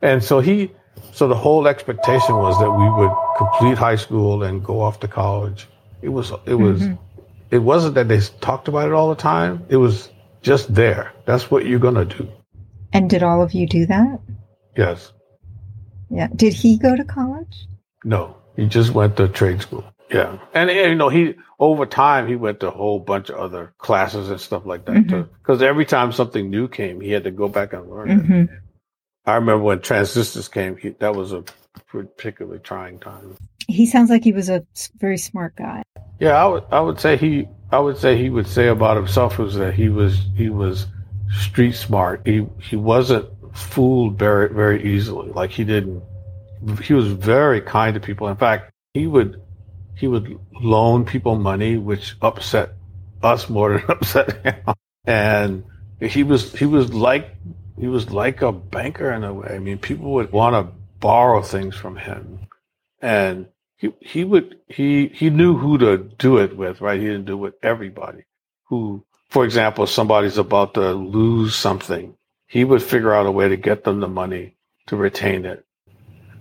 [0.02, 0.72] And so he,
[1.18, 5.08] so the whole expectation was that we would complete high school and go off to
[5.08, 5.68] college.
[6.04, 7.22] It was it was mm-hmm.
[7.50, 9.66] it wasn't that they talked about it all the time.
[9.68, 10.12] It was
[10.44, 11.12] just there.
[11.26, 12.30] That's what you're gonna do.
[12.94, 14.20] And did all of you do that?
[14.76, 15.12] Yes.
[16.12, 16.28] Yeah.
[16.36, 17.66] Did he go to college?
[18.04, 19.86] No, he just went to trade school.
[20.12, 23.38] Yeah, and, and you know he over time he went to a whole bunch of
[23.38, 25.34] other classes and stuff like that mm-hmm.
[25.42, 28.34] Because every time something new came, he had to go back and learn mm-hmm.
[28.34, 28.50] it.
[29.28, 31.44] I remember when transistors came, he, that was a
[31.88, 33.36] particularly trying time.
[33.68, 35.84] He sounds like he was a very smart guy.
[36.20, 39.38] Yeah, I would I would say he I would say he would say about himself
[39.38, 40.88] was that he was he was
[41.30, 42.22] street smart.
[42.26, 45.30] He he wasn't fooled very very easily.
[45.32, 46.02] Like he didn't
[46.82, 48.30] he was very kind to people.
[48.30, 49.42] In fact, he would
[49.96, 52.76] he would loan people money which upset
[53.22, 54.76] us more than upset him.
[55.06, 55.66] And
[56.00, 57.36] he was he was like
[57.80, 59.50] he was like a banker in a way.
[59.56, 62.40] I mean, people would want to borrow things from him,
[63.02, 67.00] and he he would he he knew who to do it with, right?
[67.00, 68.24] He didn't do it with everybody.
[68.66, 72.16] Who, for example, if somebody's about to lose something,
[72.48, 74.56] he would figure out a way to get them the money
[74.88, 75.66] to retain it,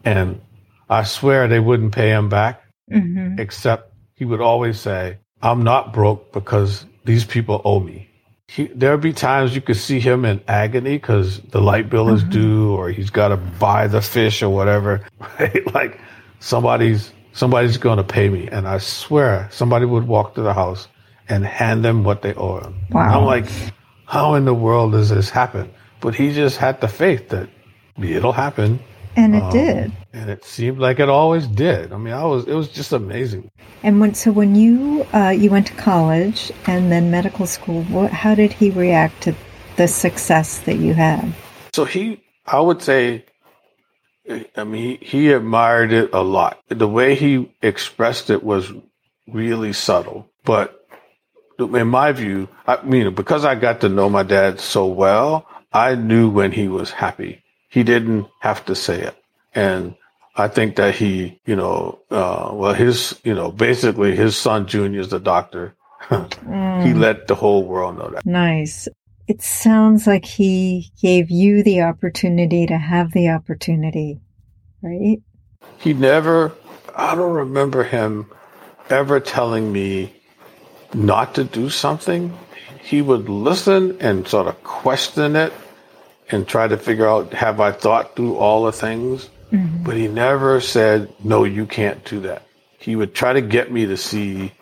[0.05, 0.41] and
[0.89, 3.41] I swear they wouldn't pay him back, Mm-hmm.
[3.41, 8.06] except he would always say, "I'm not broke because these people owe me."
[8.49, 12.23] He, there'd be times you could see him in agony because the light bill is
[12.23, 12.31] mm-hmm.
[12.31, 15.03] due, or he's got to buy the fish or whatever.
[15.39, 15.75] Right?
[15.75, 16.01] Like
[16.41, 20.89] somebody's somebody's going to pay me, and I swear somebody would walk to the house
[21.29, 22.75] and hand them what they owe him.
[22.91, 23.19] Wow.
[23.21, 23.47] I'm like,
[24.07, 25.73] how in the world does this happen?
[26.01, 27.49] But he just had the faith that
[28.01, 28.79] it'll happen,
[29.17, 29.93] And it did.
[30.13, 31.93] and it seemed like it always did.
[31.93, 33.51] I mean, I was it was just amazing.
[33.83, 38.13] And when so when you uh, you went to college and then medical school, what,
[38.13, 39.35] how did he react to
[39.77, 41.33] the success that you had?
[41.73, 43.25] So he, I would say,
[44.57, 46.61] I mean, he, he admired it a lot.
[46.69, 48.73] The way he expressed it was
[49.29, 50.87] really subtle, but
[51.59, 55.95] in my view, I mean, because I got to know my dad so well, I
[55.95, 57.43] knew when he was happy.
[57.69, 59.17] He didn't have to say it.
[59.55, 59.97] And
[60.35, 65.01] I think that he, you know, uh, well, his, you know, basically his son Junior
[65.01, 65.75] is the doctor.
[66.09, 68.27] he let the whole world know that.
[68.27, 68.89] Nice.
[69.27, 74.21] It sounds like he gave you the opportunity to have the opportunity,
[74.83, 75.21] right?
[75.79, 76.53] he never
[76.95, 78.27] i don't remember him
[78.89, 80.13] ever telling me
[80.95, 82.37] not to do something
[82.81, 85.53] he would listen and sort of question it
[86.31, 89.29] and try to figure out have i thought through all the things?
[89.53, 89.85] Mm-hmm.
[89.85, 92.43] But he never said no you can't do that.
[92.79, 94.53] He would try to get me to see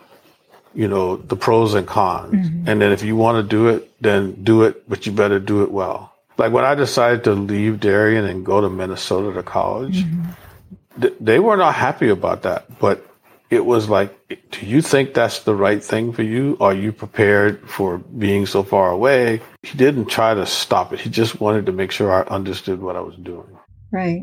[0.75, 2.35] you know the pros and cons.
[2.35, 2.69] Mm-hmm.
[2.69, 5.63] And then if you want to do it then do it but you better do
[5.63, 6.13] it well.
[6.37, 11.01] Like when i decided to leave darien and go to minnesota to college mm-hmm.
[11.01, 12.79] th- they were not happy about that.
[12.79, 13.07] But
[13.51, 14.17] it was like,
[14.51, 16.57] do you think that's the right thing for you?
[16.61, 19.43] Are you prepared for being so far away?
[19.63, 21.01] He didn't try to stop it.
[21.01, 23.59] He just wanted to make sure I understood what I was doing.
[23.93, 24.23] Right.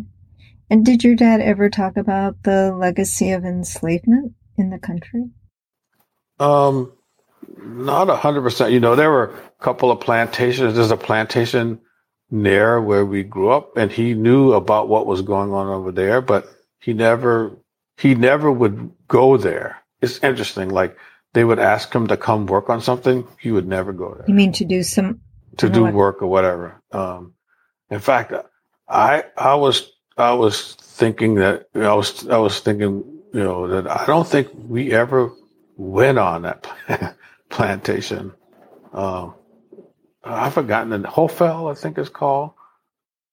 [0.69, 5.29] And did your dad ever talk about the legacy of enslavement in the country?
[6.39, 6.93] Um,
[7.57, 8.71] not a hundred percent.
[8.71, 10.73] You know, there were a couple of plantations.
[10.73, 11.79] There's a plantation
[12.31, 16.21] near where we grew up, and he knew about what was going on over there,
[16.21, 16.47] but
[16.79, 17.51] he never
[17.97, 19.77] he never would go there.
[20.01, 20.69] It's interesting.
[20.69, 20.97] Like
[21.33, 24.33] they would ask him to come work on something, he would never go there You
[24.33, 25.21] mean to do some
[25.57, 25.93] to do What?
[25.93, 26.81] work or whatever.
[26.91, 27.33] Um,
[27.89, 28.33] in fact,
[28.87, 33.87] I I was I was thinking that I was I was thinking you know that
[33.89, 35.31] I don't think we ever
[35.77, 36.67] went on that
[37.49, 38.33] plantation.
[38.93, 39.35] Um,
[40.23, 42.51] I've forgotten the Hofwyl, I think it's called.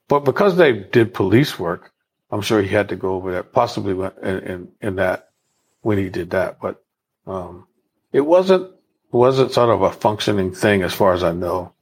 [0.09, 1.93] But because they did police work,
[2.31, 5.31] I'm sure he had to go over that, possibly in, in, in that
[5.83, 6.61] when he did that.
[6.61, 6.83] But
[7.27, 7.67] um,
[8.13, 8.73] it wasn't
[9.11, 11.73] wasn't sort of a functioning thing as far as I know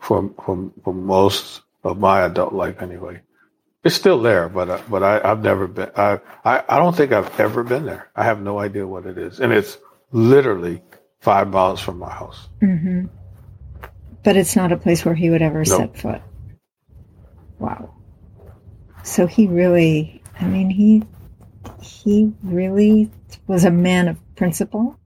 [0.00, 3.22] for for, for most of my adult life anyway.
[3.84, 5.90] It's still there, but uh, but I, I've never been.
[5.96, 8.10] I, I I don't think I've ever been there.
[8.14, 9.78] I have no idea what it is, and it's
[10.12, 10.82] literally
[11.20, 12.48] five miles from my house.
[12.60, 13.06] hmm
[14.24, 15.64] But it's not a place where he would ever No.
[15.64, 16.22] set foot.
[17.58, 17.94] Wow.
[19.02, 21.04] So he really, I mean, he
[21.82, 23.10] he really
[23.46, 24.98] was a man of principle.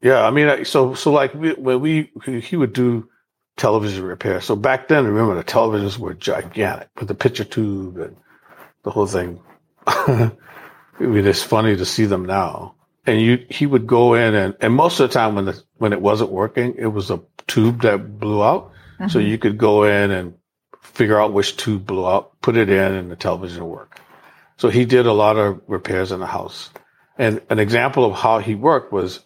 [0.00, 3.08] Yeah, I mean, so so like we, when we he would do
[3.56, 4.40] television repair.
[4.40, 8.16] So back then, remember the televisions were gigantic with the picture tube and
[8.82, 9.40] the whole thing.
[9.86, 10.32] I
[10.98, 12.74] mean, it's funny to see them now.
[13.04, 15.92] And you, he would go in and, and most of the time when the, when
[15.92, 18.70] it wasn't working, it was a tube that blew out.
[19.08, 19.18] So uh-huh.
[19.18, 20.34] you could go in and
[20.92, 24.00] figure out which tube blew out, put it in, and the television would work.
[24.56, 26.70] So he did a lot of repairs in the house.
[27.18, 29.20] And an example of how he worked was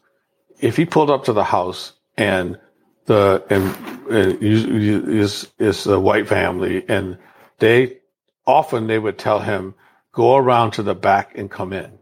[0.61, 2.59] if he pulled up to the house and
[3.07, 7.19] the and, and is is a white family and
[7.59, 7.99] they
[8.47, 9.75] often they would tell him
[10.13, 11.99] go around to the back and come in.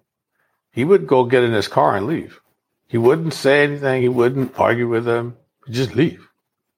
[0.70, 2.40] He would go get in his car and leave.
[2.86, 4.02] He wouldn't say anything.
[4.02, 5.36] He wouldn't argue with them.
[5.66, 6.28] He'd just leave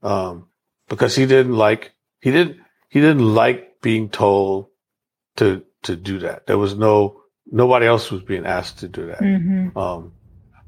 [0.03, 0.49] um,
[0.88, 4.69] because he didn't like he didn't he didn't like being told
[5.37, 6.46] to to do that.
[6.46, 9.21] There was no nobody else was being asked to do that.
[9.21, 9.77] Mm-hmm.
[9.79, 10.13] Um,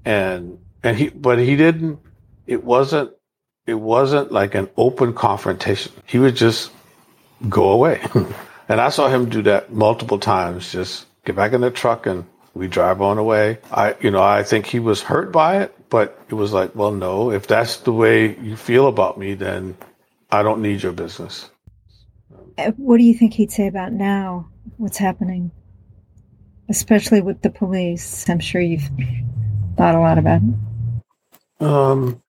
[0.04, 2.00] and and he but he didn't.
[2.46, 3.12] It wasn't
[3.66, 5.92] it wasn't like an open confrontation.
[6.06, 6.70] He would just
[7.48, 8.00] go away.
[8.68, 10.72] and I saw him do that multiple times.
[10.72, 12.24] Just get back in the truck and
[12.54, 13.58] we drive on away.
[13.70, 16.92] I you know I think he was hurt by it, but it was like, well,
[16.92, 17.30] no.
[17.30, 19.76] If that's the way you feel about me, then
[20.30, 21.48] I don't need your business.
[22.56, 24.48] Uh, what do you think he'd say about now?
[24.76, 25.50] What's happening?
[26.68, 28.28] Especially with the police.
[28.28, 28.88] I'm sure you've
[29.76, 31.64] thought a lot about it.
[31.64, 32.22] Um,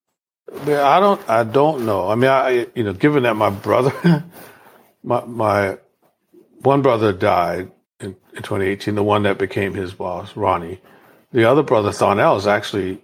[0.52, 1.30] I don't.
[1.30, 2.10] I don't know.
[2.10, 4.24] I mean, I you know, given that my brother,
[5.04, 5.78] my my
[6.62, 10.82] one brother died in, in 2018, the one that became his boss, Ronnie.
[11.32, 13.00] The other brother, Thornell, is actually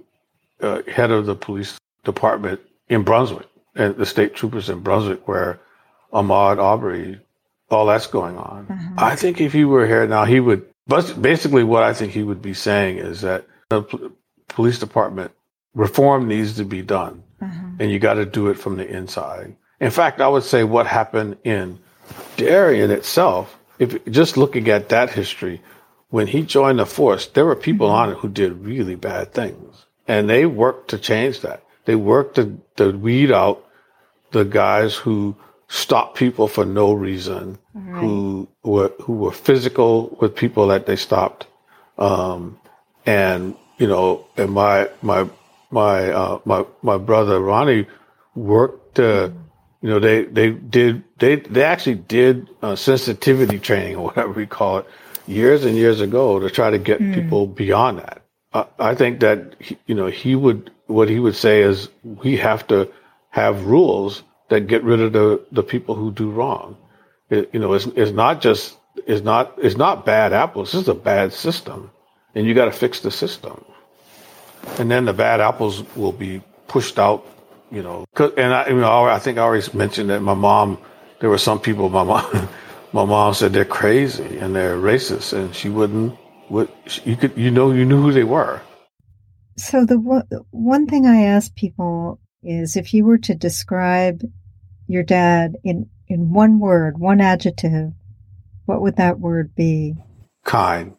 [0.61, 5.59] uh, head of the police department in Brunswick, and the state troopers in Brunswick, where
[6.15, 7.19] Ahmaud Arbery,
[7.69, 8.67] all that's going on.
[8.69, 8.93] Uh-huh.
[8.97, 10.65] I think if he were here now, he would.
[10.87, 14.11] But basically, what I think he would be saying is that the
[14.47, 15.31] police department
[15.73, 17.67] reform needs to be done, uh-huh.
[17.79, 19.55] and you got to do it from the inside.
[19.81, 21.79] In fact, I would say what happened in
[22.37, 25.61] Darien itself, if just looking at that history,
[26.09, 27.95] when he joined the force, there were people mm-hmm.
[27.97, 31.63] on it who did really bad things, and they worked to change that.
[31.83, 33.67] They worked to, to weed out
[34.31, 35.35] the guys who
[35.67, 37.99] stopped people for no reason, right.
[37.99, 41.47] who were who were physical with people that they stopped,
[41.97, 42.59] um,
[43.05, 45.27] and you know, and my my
[45.71, 47.87] my uh, my my brother Ronnie
[48.35, 48.99] worked.
[48.99, 49.29] Uh,
[49.81, 54.45] you know, they they did they they actually did uh, sensitivity training or whatever we
[54.45, 54.87] call it
[55.27, 57.13] years and years ago to try to get mm.
[57.13, 58.23] people beyond that.
[58.53, 62.37] I, I think that he, you know he would what he would say is we
[62.37, 62.91] have to
[63.29, 66.77] have rules that get rid of the the people who do wrong.
[67.29, 68.77] It, you know, it's it's not just
[69.07, 70.71] it's not it's not bad apples.
[70.71, 71.91] This is a bad system,
[72.33, 73.63] and you got to fix the system.
[74.79, 77.25] And then the bad apples will be pushed out.
[77.71, 78.05] You know,
[78.37, 80.77] and I you know I think I always mentioned that my mom.
[81.21, 81.89] There were some people.
[81.89, 82.49] My mom.
[82.93, 86.17] my mom said they're crazy and they're racist, and she wouldn't.
[86.47, 86.69] What
[87.05, 88.61] you could, you know, you knew who they were.
[89.57, 89.97] So the
[90.51, 94.21] one thing I ask people is, if you were to describe
[94.87, 97.91] your dad in in one word, one adjective,
[98.65, 99.95] what would that word be?
[100.43, 100.95] Kind.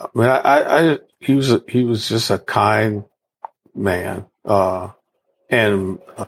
[0.00, 3.04] I mean, I, I, I he was a, he was just a kind
[3.74, 4.90] man, uh,
[5.50, 6.26] and, uh,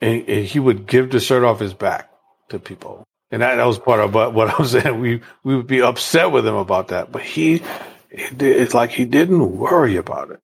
[0.00, 2.10] and, and he would give the shirt off his back
[2.50, 3.04] to people.
[3.30, 5.00] And that, that was part of what, what I was saying.
[5.00, 7.62] We we would be upset with him about that, but he
[8.10, 10.40] it's like he didn't worry about it.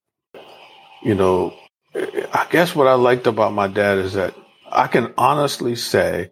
[1.02, 1.54] You know,
[1.94, 4.34] I guess what I liked about my dad is that
[4.70, 6.30] I can honestly say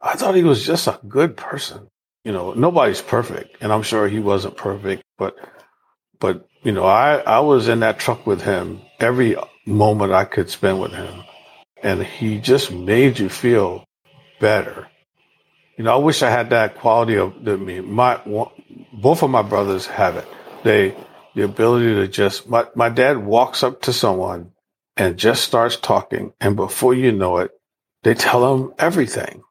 [0.00, 1.88] I thought he was just a good person.
[2.24, 5.36] You know, nobody's perfect, and I'm sure he wasn't perfect, but
[6.20, 9.36] but you know, I I was in that truck with him every
[9.66, 11.24] moment I could spend with him,
[11.82, 13.84] and he just made you feel
[14.40, 14.88] better
[15.76, 17.80] you know, I wish I had that quality of the, me.
[17.80, 18.20] My
[18.92, 20.26] both of my brothers have it.
[20.62, 20.94] They
[21.34, 24.52] the ability to just my my dad walks up to someone
[24.96, 27.50] and just starts talking, and before you know it,
[28.02, 29.42] they tell him everything.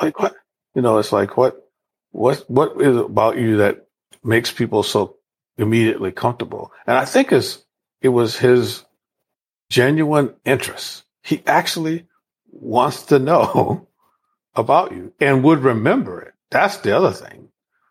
[0.00, 0.34] Like what?
[0.74, 1.68] You know, it's like what
[2.10, 3.86] what what is about you that
[4.24, 5.16] makes people so
[5.58, 6.72] immediately comfortable?
[6.86, 7.64] And I think it's
[8.00, 8.84] it was his
[9.70, 11.04] genuine interest.
[11.22, 12.06] He actually
[12.50, 13.88] wants to know
[14.54, 16.34] about you and would remember it.
[16.50, 17.48] That's the other thing.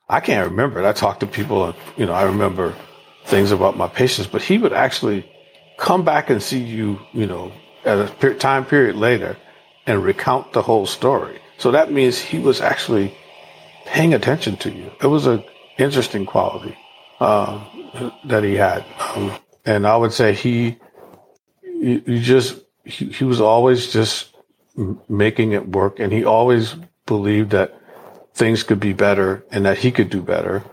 [0.07, 0.85] I can't remember it.
[0.85, 2.75] I talk to people and, you know, I remember
[3.25, 5.29] things about my patients, but he would actually
[5.77, 7.51] come back and see you, you know,
[7.83, 9.37] at a time period later
[9.85, 11.39] and recount the whole story.
[11.57, 13.15] So that means he was actually
[13.85, 14.91] paying attention to you.
[15.01, 15.43] It was an
[15.77, 16.77] interesting quality
[17.19, 17.63] uh,
[18.25, 18.85] that he had.
[18.99, 19.31] Um,
[19.65, 20.77] and I would say he,
[21.63, 24.35] you, just, he, he was always just
[25.07, 25.99] making it work.
[25.99, 27.79] And he always believed that
[28.33, 30.63] things could be better and that he could do better.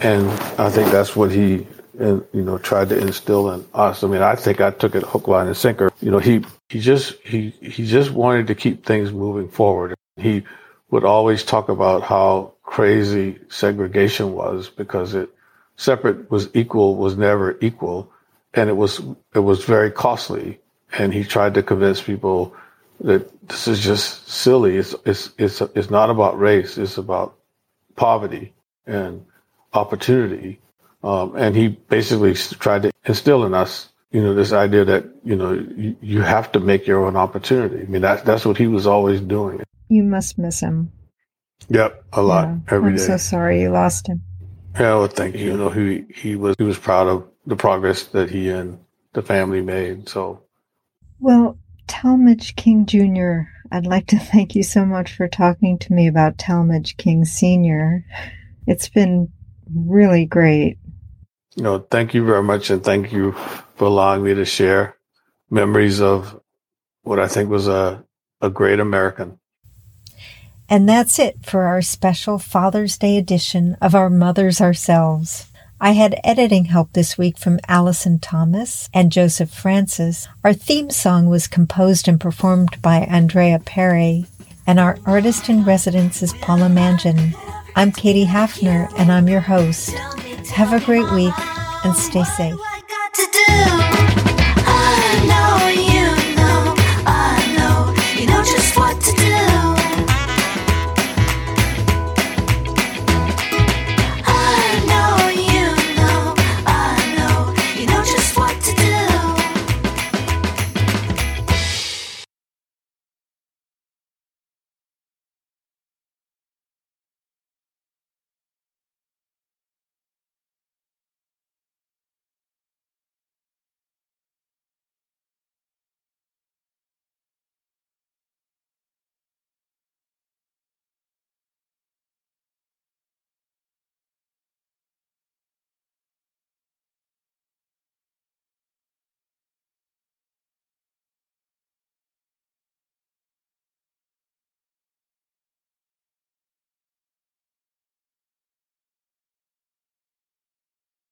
[0.00, 0.28] And
[0.60, 1.66] I think that's what he,
[1.98, 4.04] you know, tried to instill in us.
[4.04, 5.90] I mean, I think I took it hook, line, and sinker.
[6.00, 9.94] You know, he, he just, he, he just wanted to keep things moving forward.
[10.16, 10.44] He
[10.90, 15.28] would always talk about how crazy segregation was because it,
[15.76, 18.10] separate was equal was never equal.
[18.54, 19.00] And it was,
[19.34, 20.60] it was very costly.
[20.92, 22.56] And he tried to convince people
[23.00, 24.76] that this is just silly.
[24.76, 26.78] It's it's it's it's not about race.
[26.78, 27.36] It's about
[27.96, 28.52] poverty
[28.86, 29.24] and
[29.72, 30.60] opportunity.
[31.02, 35.36] Um, and he basically tried to instill in us, you know, this idea that you
[35.36, 37.82] know you, you have to make your own opportunity.
[37.82, 39.62] I mean, that's that's what he was always doing.
[39.88, 40.90] You must miss him.
[41.68, 43.02] Yep, a lot yeah, every I'm day.
[43.02, 44.22] so sorry you lost him.
[44.74, 45.46] Yeah, well, thank you.
[45.46, 48.78] You know, he he was he was proud of the progress that he and
[49.12, 50.08] the family made.
[50.08, 50.42] So,
[51.20, 56.06] well, Talmadge King Jr., I'd like to thank you so much for talking to me
[56.06, 58.04] about Talmadge King Sr.
[58.66, 59.32] It's been
[59.74, 60.78] really great.
[61.58, 63.32] No, thank you very much, and thank you
[63.74, 64.96] for allowing me to share
[65.50, 66.40] memories of
[67.02, 68.04] what I think was a
[68.40, 69.40] a great American.
[70.68, 75.50] And that's it for our special Father's Day edition of Our Mothers Ourselves.
[75.80, 80.28] I had editing help this week from Allison Thomas and Joseph Francis.
[80.44, 84.26] Our theme song was composed and performed by Andrea Perry,
[84.66, 87.34] and our artist in residence is Paula Mangin.
[87.74, 89.94] I'm Katie Hafner, and I'm your host.
[90.50, 91.34] Have a great week
[91.84, 93.97] and stay safe.